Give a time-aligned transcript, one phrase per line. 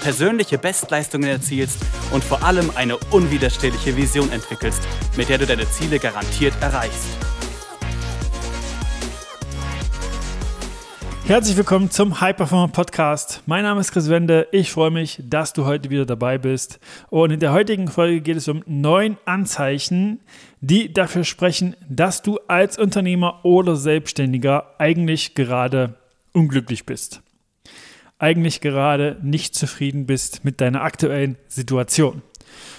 [0.00, 1.78] persönliche Bestleistungen erzielst
[2.12, 4.82] und vor allem eine unwiderstehliche Vision entwickelst,
[5.16, 7.08] mit der du deine Ziele garantiert erreichst.
[11.26, 13.42] Herzlich willkommen zum High Performer Podcast.
[13.44, 14.48] Mein Name ist Chris Wende.
[14.50, 16.80] Ich freue mich, dass du heute wieder dabei bist.
[17.10, 20.20] Und in der heutigen Folge geht es um neun Anzeichen,
[20.62, 25.96] die dafür sprechen, dass du als Unternehmer oder Selbstständiger eigentlich gerade
[26.32, 27.20] unglücklich bist
[28.18, 32.22] eigentlich gerade nicht zufrieden bist mit deiner aktuellen Situation.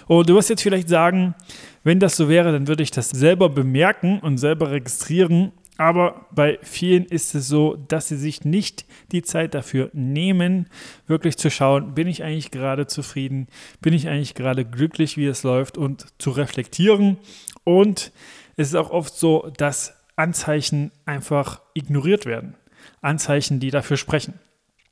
[0.08, 1.36] Und du wirst jetzt vielleicht sagen,
[1.84, 5.52] wenn das so wäre, dann würde ich das selber bemerken und selber registrieren.
[5.78, 10.68] Aber bei vielen ist es so, dass sie sich nicht die Zeit dafür nehmen,
[11.08, 13.48] wirklich zu schauen, bin ich eigentlich gerade zufrieden,
[13.80, 17.18] bin ich eigentlich gerade glücklich, wie es läuft und zu reflektieren.
[17.64, 18.12] Und
[18.58, 22.56] es ist auch oft so, dass Anzeichen einfach ignoriert werden.
[23.02, 24.34] Anzeichen, die dafür sprechen.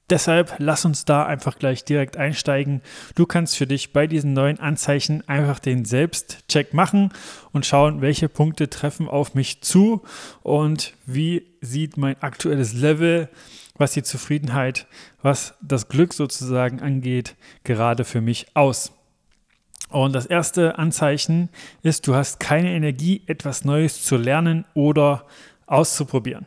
[0.09, 2.81] Deshalb lass uns da einfach gleich direkt einsteigen.
[3.15, 7.11] Du kannst für dich bei diesen neuen Anzeichen einfach den Selbstcheck machen
[7.51, 10.03] und schauen, welche Punkte treffen auf mich zu
[10.43, 13.27] und wie sieht mein aktuelles Level,
[13.75, 14.87] was die Zufriedenheit,
[15.21, 17.35] was das Glück sozusagen angeht,
[17.65, 18.93] gerade für mich aus.
[19.89, 21.49] Und das erste Anzeichen
[21.83, 25.25] ist, du hast keine Energie, etwas Neues zu lernen oder
[25.65, 26.45] auszuprobieren.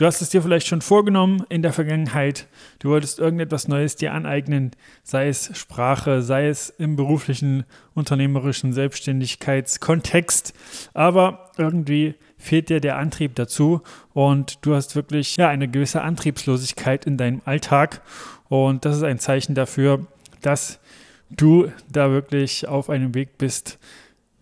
[0.00, 2.46] Du hast es dir vielleicht schon vorgenommen in der Vergangenheit.
[2.78, 4.70] Du wolltest irgendetwas Neues dir aneignen,
[5.02, 10.54] sei es Sprache, sei es im beruflichen, unternehmerischen Selbstständigkeitskontext.
[10.94, 13.82] Aber irgendwie fehlt dir der Antrieb dazu
[14.14, 18.00] und du hast wirklich ja, eine gewisse Antriebslosigkeit in deinem Alltag.
[18.48, 20.06] Und das ist ein Zeichen dafür,
[20.40, 20.80] dass
[21.28, 23.78] du da wirklich auf einem Weg bist,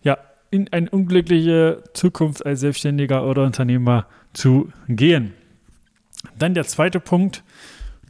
[0.03, 0.19] ja,
[0.51, 5.33] in eine unglückliche Zukunft als Selbstständiger oder Unternehmer zu gehen.
[6.39, 7.43] Dann der zweite Punkt,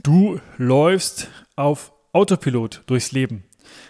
[0.03, 3.43] du läufst auf Autopilot durchs Leben.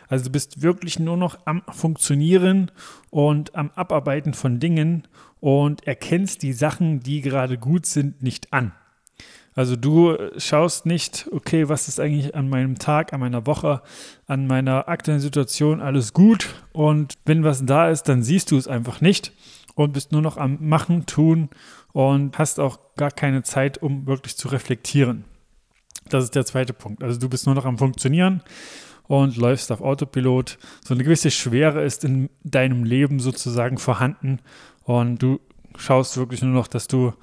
[0.07, 2.72] Also du bist wirklich nur noch am Funktionieren
[3.09, 5.07] und am Abarbeiten von Dingen
[5.41, 8.72] und erkennst die Sachen, die gerade gut sind, nicht an.
[9.55, 13.81] Also du schaust nicht, okay, was ist eigentlich an meinem Tag, an meiner Woche,
[14.25, 18.69] an meiner aktuellen Situation alles gut und wenn was da ist, dann siehst du es
[18.69, 19.33] einfach nicht
[19.84, 21.50] und bist nur noch am Machen, Tun
[21.94, 25.23] und hast auch gar keine Zeit, um wirklich zu reflektieren.
[26.09, 27.01] Das ist der zweite Punkt.
[27.01, 28.44] Also du bist nur noch am Funktionieren
[29.07, 30.57] und läufst auf Autopilot.
[30.84, 34.39] So eine gewisse Schwere ist in deinem Leben sozusagen vorhanden
[34.84, 35.39] und du
[35.78, 37.13] schaust wirklich nur noch, dass du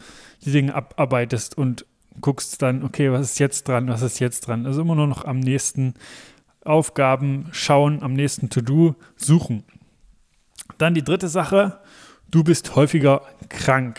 [0.43, 1.85] die Dinge abarbeitest und
[2.23, 4.65] guckst dann, okay, was ist jetzt dran, was ist jetzt dran.
[4.65, 5.93] Also immer nur noch am nächsten
[6.65, 9.63] Aufgaben schauen, am nächsten To-Do suchen.
[10.79, 11.81] Dann die dritte Sache,
[12.31, 13.99] du bist häufiger krank.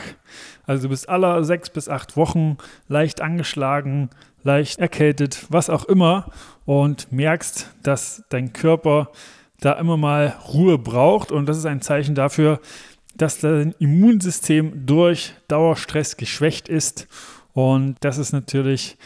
[0.66, 2.58] Also du bist alle sechs bis acht Wochen
[2.88, 4.10] leicht angeschlagen,
[4.44, 6.32] leicht erkältet, was auch immer
[6.66, 9.12] und merkst, dass dein Körper
[9.60, 12.60] da immer mal Ruhe braucht und das ist ein Zeichen dafür,
[13.16, 17.08] dass dein Immunsystem durch Dauerstress geschwächt ist
[17.54, 18.98] und das ist natürlich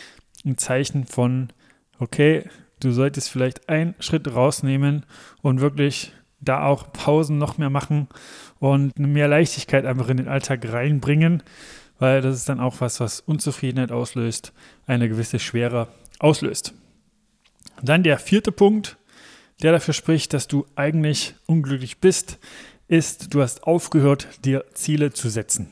[0.45, 1.53] ein Zeichen von,
[1.99, 2.49] okay,
[2.81, 5.05] du solltest vielleicht einen Schritt rausnehmen
[5.41, 6.11] und wirklich
[6.41, 8.07] da auch Pausen noch mehr machen
[8.61, 11.41] und mehr Leichtigkeit einfach in den Alltag reinbringen,
[11.97, 14.53] weil das ist dann auch was, was Unzufriedenheit auslöst,
[14.85, 15.88] eine gewisse Schwere
[16.19, 16.73] auslöst.
[17.81, 18.97] Dann der vierte Punkt,
[19.63, 22.38] der dafür spricht, dass du eigentlich unglücklich bist,
[22.88, 25.72] ist, du hast aufgehört, dir Ziele zu setzen.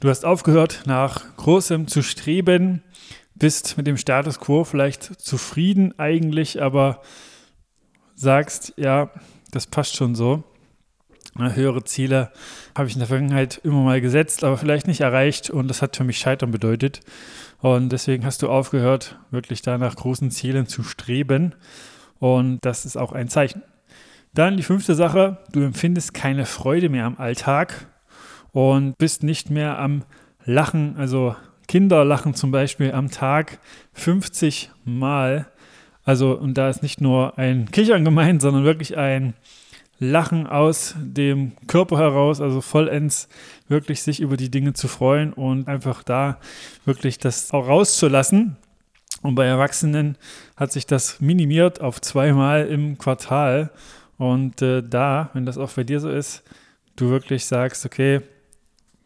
[0.00, 2.82] Du hast aufgehört, nach Großem zu streben,
[3.36, 7.00] bist mit dem Status quo vielleicht zufrieden eigentlich, aber
[8.16, 9.12] sagst, ja,
[9.52, 10.42] das passt schon so.
[11.38, 12.30] Höhere Ziele
[12.76, 15.96] habe ich in der Vergangenheit immer mal gesetzt, aber vielleicht nicht erreicht und das hat
[15.96, 17.00] für mich Scheitern bedeutet.
[17.60, 21.54] Und deswegen hast du aufgehört, wirklich da nach großen Zielen zu streben.
[22.18, 23.62] Und das ist auch ein Zeichen.
[24.34, 27.86] Dann die fünfte Sache, du empfindest keine Freude mehr am Alltag
[28.52, 30.04] und bist nicht mehr am
[30.44, 30.96] Lachen.
[30.96, 31.34] Also
[31.66, 33.58] Kinder lachen zum Beispiel am Tag
[33.94, 35.46] 50 Mal.
[36.04, 39.34] Also, und da ist nicht nur ein Kichern gemeint, sondern wirklich ein
[40.02, 43.28] Lachen aus dem Körper heraus, also vollends
[43.68, 46.38] wirklich sich über die Dinge zu freuen und einfach da
[46.84, 48.56] wirklich das auch rauszulassen.
[49.22, 50.18] Und bei Erwachsenen
[50.56, 53.70] hat sich das minimiert auf zweimal im Quartal.
[54.18, 56.42] Und äh, da, wenn das auch bei dir so ist,
[56.96, 58.22] du wirklich sagst, okay,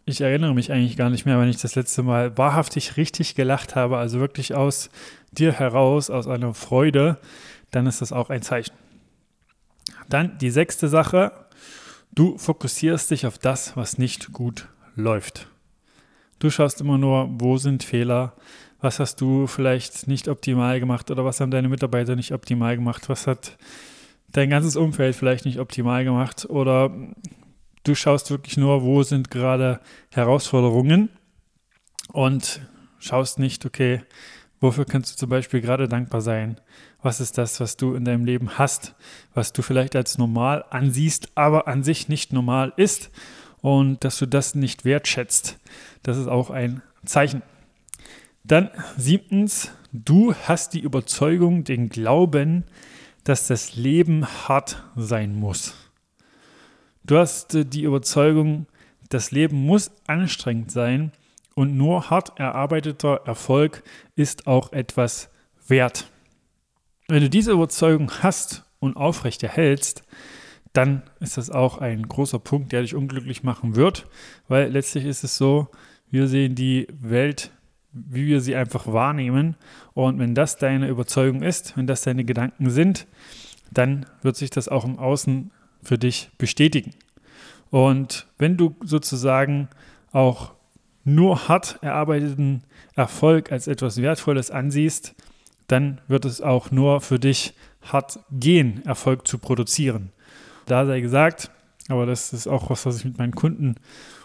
[0.06, 3.74] ich erinnere mich eigentlich gar nicht mehr, wenn ich das letzte Mal wahrhaftig richtig gelacht
[3.74, 4.88] habe, also wirklich aus
[5.32, 7.18] dir heraus, aus einer Freude,
[7.70, 8.85] dann ist das auch ein Zeichen.
[10.08, 11.32] Dann die sechste Sache,
[12.14, 15.48] du fokussierst dich auf das, was nicht gut läuft.
[16.38, 18.34] Du schaust immer nur, wo sind Fehler,
[18.80, 23.08] was hast du vielleicht nicht optimal gemacht oder was haben deine Mitarbeiter nicht optimal gemacht,
[23.08, 23.56] was hat
[24.28, 26.46] dein ganzes Umfeld vielleicht nicht optimal gemacht?
[26.48, 26.94] Oder
[27.84, 29.80] du schaust wirklich nur, wo sind gerade
[30.12, 31.08] Herausforderungen
[32.12, 32.60] und
[32.98, 34.02] schaust nicht, okay,
[34.60, 36.60] wofür kannst du zum Beispiel gerade dankbar sein?
[37.02, 38.94] Was ist das, was du in deinem Leben hast,
[39.34, 43.10] was du vielleicht als normal ansiehst, aber an sich nicht normal ist
[43.60, 45.58] und dass du das nicht wertschätzt?
[46.02, 47.42] Das ist auch ein Zeichen.
[48.44, 52.64] Dann siebtens, du hast die Überzeugung, den Glauben,
[53.24, 55.74] dass das Leben hart sein muss.
[57.04, 58.66] Du hast äh, die Überzeugung,
[59.08, 61.12] das Leben muss anstrengend sein
[61.56, 63.82] und nur hart erarbeiteter Erfolg
[64.14, 65.30] ist auch etwas
[65.66, 66.08] wert.
[67.08, 70.04] Wenn du diese Überzeugung hast und aufrechterhältst,
[70.74, 74.06] dann ist das auch ein großer Punkt, der dich unglücklich machen wird,
[74.48, 75.68] weil letztlich ist es so,
[76.10, 77.50] wir sehen die Welt,
[77.90, 79.56] wie wir sie einfach wahrnehmen
[79.94, 83.06] und wenn das deine Überzeugung ist, wenn das deine Gedanken sind,
[83.72, 85.50] dann wird sich das auch im Außen
[85.82, 86.92] für dich bestätigen.
[87.70, 89.68] Und wenn du sozusagen
[90.12, 90.55] auch
[91.06, 92.64] nur hart erarbeiteten
[92.96, 95.14] Erfolg als etwas Wertvolles ansiehst,
[95.68, 100.10] dann wird es auch nur für dich hart gehen, Erfolg zu produzieren.
[100.66, 101.50] Da sei gesagt,
[101.88, 103.76] aber das ist auch was, was ich mit meinen Kunden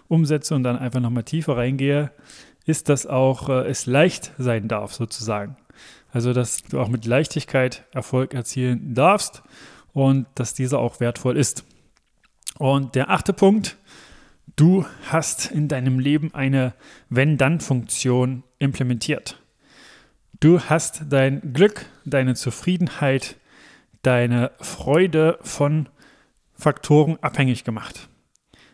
[0.08, 2.12] umsetze und dann einfach nochmal tiefer reingehe,
[2.66, 5.58] ist, dass auch äh, es leicht sein darf, sozusagen.
[6.12, 9.44] Also, dass du auch mit Leichtigkeit Erfolg erzielen darfst
[9.94, 11.64] und dass dieser auch wertvoll ist.
[12.58, 13.78] Und der achte Punkt,
[14.62, 16.76] du hast in deinem Leben eine
[17.10, 19.42] Wenn-Dann-Funktion implementiert.
[20.40, 23.38] Du hast dein Glück, deine Zufriedenheit,
[24.04, 25.90] deine Freude von
[26.54, 28.08] Faktoren abhängig gemacht.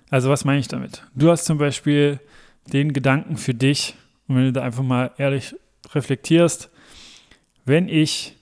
[0.10, 1.04] Also was meine ich damit?
[1.16, 2.19] Du hast zum Beispiel
[2.74, 3.95] den Gedanken für dich,
[4.28, 5.56] und wenn du da einfach mal ehrlich
[5.94, 6.69] reflektierst,
[7.63, 8.36] wenn ich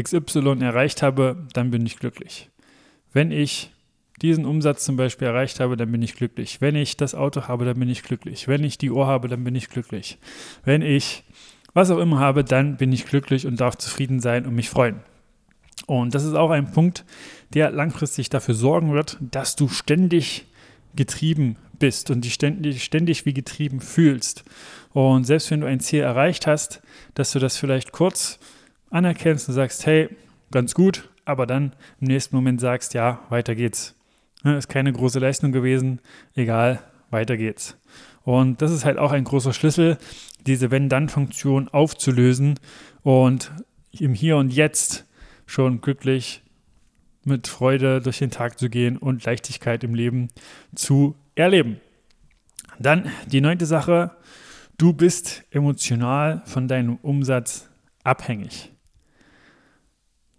[0.00, 2.48] XY erreicht habe, dann bin ich glücklich.
[3.12, 3.70] Wenn ich
[4.22, 6.60] diesen Umsatz zum Beispiel erreicht habe, dann bin ich glücklich.
[6.60, 8.48] Wenn ich das Auto habe, dann bin ich glücklich.
[8.48, 10.18] Wenn ich die Uhr habe, dann bin ich glücklich.
[10.64, 11.24] Wenn ich
[11.72, 15.00] was auch immer habe, dann bin ich glücklich und darf zufrieden sein und mich freuen.
[15.86, 17.04] Und das ist auch ein Punkt,
[17.52, 20.46] der langfristig dafür sorgen wird, dass du ständig
[20.94, 24.44] getrieben bist und dich ständig, ständig wie getrieben fühlst.
[24.92, 26.80] Und selbst wenn du ein Ziel erreicht hast,
[27.14, 28.38] dass du das vielleicht kurz
[28.90, 30.08] anerkennst und sagst, hey,
[30.52, 33.96] ganz gut, aber dann im nächsten Moment sagst, ja, weiter geht's.
[34.44, 36.00] Ne, ist keine große Leistung gewesen,
[36.34, 36.80] egal,
[37.10, 37.78] weiter geht's.
[38.24, 39.96] Und das ist halt auch ein großer Schlüssel,
[40.46, 42.60] diese Wenn-Dann-Funktion aufzulösen
[43.02, 43.52] und
[43.90, 45.06] im Hier und Jetzt
[45.46, 46.42] schon glücklich
[47.24, 50.28] mit Freude durch den Tag zu gehen und Leichtigkeit im Leben
[50.74, 51.80] zu erleben.
[52.78, 54.10] Dann die neunte Sache,
[54.76, 57.70] du bist emotional von deinem Umsatz
[58.02, 58.72] abhängig.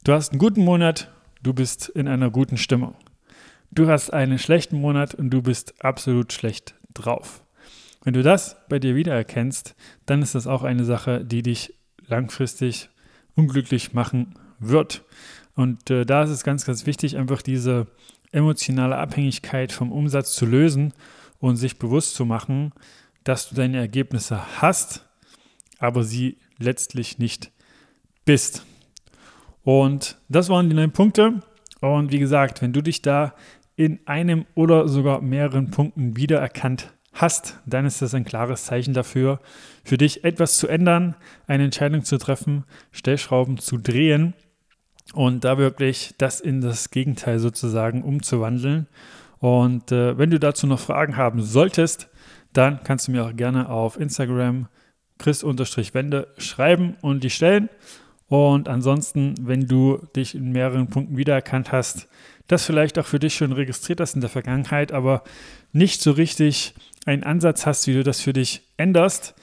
[0.03, 1.11] Du hast einen guten Monat,
[1.41, 2.95] du bist in einer guten Stimmung.
[3.71, 7.43] Du hast einen schlechten Monat und du bist absolut schlecht drauf.
[8.03, 11.73] Wenn du das bei dir wiedererkennst, dann ist das auch eine Sache, die dich
[12.07, 12.89] langfristig
[13.35, 15.03] unglücklich machen wird.
[15.55, 17.87] Und äh, da ist es ganz, ganz wichtig, einfach diese
[18.31, 20.93] emotionale Abhängigkeit vom Umsatz zu lösen
[21.39, 22.73] und sich bewusst zu machen,
[23.23, 25.05] dass du deine Ergebnisse hast,
[25.79, 27.51] aber sie letztlich nicht
[28.23, 28.65] bist.
[29.63, 31.41] Und das waren die neun Punkte.
[31.81, 33.33] Und wie gesagt, wenn du dich da
[33.75, 39.39] in einem oder sogar mehreren Punkten wiedererkannt hast, dann ist das ein klares Zeichen dafür,
[39.83, 41.15] für dich etwas zu ändern,
[41.47, 44.33] eine Entscheidung zu treffen, Stellschrauben zu drehen
[45.13, 48.87] und da wirklich das in das Gegenteil sozusagen umzuwandeln.
[49.39, 52.09] Und äh, wenn du dazu noch Fragen haben solltest,
[52.53, 54.67] dann kannst du mir auch gerne auf Instagram
[55.17, 57.69] chris-wende schreiben und die stellen.
[58.27, 62.07] Und ansonsten, wenn du dich in mehreren Punkten wiedererkannt hast,
[62.47, 65.23] das vielleicht auch für dich schon registriert hast in der Vergangenheit, aber
[65.73, 66.73] nicht so richtig
[67.05, 69.35] einen Ansatz hast, wie du das für dich änderst,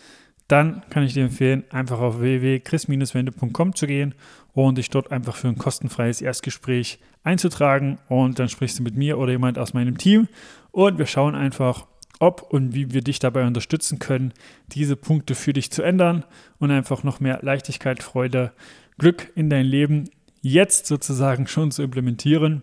[0.48, 4.14] dann kann ich dir empfehlen, einfach auf www.chris-wende.com zu gehen
[4.52, 7.98] und dich dort einfach für ein kostenfreies Erstgespräch einzutragen.
[8.08, 10.28] Und dann sprichst du mit mir oder jemand aus meinem Team
[10.70, 11.86] und wir schauen einfach,
[12.22, 14.32] ob und wie wir dich dabei unterstützen können,
[14.68, 16.24] diese Punkte für dich zu ändern
[16.58, 18.52] und einfach noch mehr Leichtigkeit, Freude,
[18.96, 20.08] Glück in dein Leben
[20.40, 22.62] jetzt sozusagen schon zu implementieren.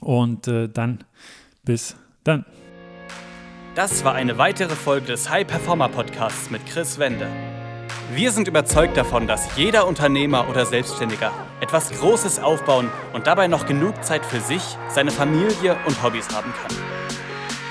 [0.00, 1.02] Und äh, dann
[1.64, 2.44] bis dann.
[3.74, 7.26] Das war eine weitere Folge des High Performer Podcasts mit Chris Wende.
[8.14, 13.66] Wir sind überzeugt davon, dass jeder Unternehmer oder Selbstständiger etwas Großes aufbauen und dabei noch
[13.66, 16.95] genug Zeit für sich, seine Familie und Hobbys haben kann.